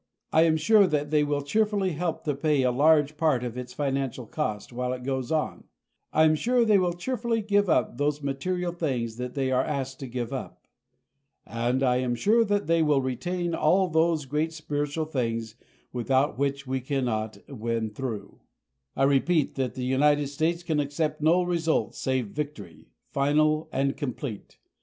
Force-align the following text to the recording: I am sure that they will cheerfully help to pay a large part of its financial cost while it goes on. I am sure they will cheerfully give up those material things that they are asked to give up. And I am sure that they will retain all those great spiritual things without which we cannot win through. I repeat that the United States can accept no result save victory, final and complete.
I 0.33 0.45
am 0.45 0.57
sure 0.57 0.87
that 0.87 1.11
they 1.11 1.23
will 1.23 1.43
cheerfully 1.43 1.91
help 1.91 2.23
to 2.23 2.33
pay 2.33 2.63
a 2.63 2.71
large 2.71 3.17
part 3.17 3.43
of 3.43 3.55
its 3.55 3.71
financial 3.71 4.25
cost 4.25 4.73
while 4.73 4.93
it 4.93 5.03
goes 5.03 5.31
on. 5.31 5.65
I 6.11 6.23
am 6.23 6.33
sure 6.33 6.65
they 6.65 6.79
will 6.79 6.93
cheerfully 6.93 7.43
give 7.43 7.69
up 7.69 7.99
those 7.99 8.23
material 8.23 8.71
things 8.71 9.17
that 9.17 9.35
they 9.35 9.51
are 9.51 9.63
asked 9.63 9.99
to 9.99 10.07
give 10.07 10.33
up. 10.33 10.65
And 11.45 11.83
I 11.83 11.97
am 11.97 12.15
sure 12.15 12.43
that 12.43 12.65
they 12.65 12.81
will 12.81 13.03
retain 13.03 13.53
all 13.53 13.89
those 13.89 14.25
great 14.25 14.53
spiritual 14.53 15.05
things 15.05 15.53
without 15.93 16.35
which 16.35 16.65
we 16.65 16.81
cannot 16.81 17.37
win 17.47 17.91
through. 17.91 18.39
I 18.95 19.03
repeat 19.03 19.53
that 19.53 19.75
the 19.75 19.85
United 19.85 20.29
States 20.29 20.63
can 20.63 20.79
accept 20.79 21.21
no 21.21 21.43
result 21.43 21.93
save 21.93 22.29
victory, 22.29 22.87
final 23.11 23.69
and 23.71 23.95
complete. 23.95 24.57